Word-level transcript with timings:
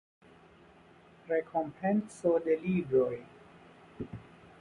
Rekompenco 1.31 2.31
de 2.47 2.57
Libroj. 2.63 3.13